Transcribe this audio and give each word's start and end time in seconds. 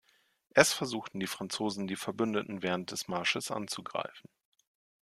Erst 0.55 0.73
versuchten 0.73 1.19
die 1.19 1.27
Franzosen, 1.27 1.85
die 1.85 1.95
Verbündeten 1.95 2.63
während 2.63 2.89
des 2.89 3.07
Marsches 3.07 3.51
anzugreifen. 3.51 4.31